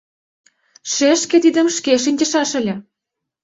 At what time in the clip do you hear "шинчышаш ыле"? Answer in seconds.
2.03-2.75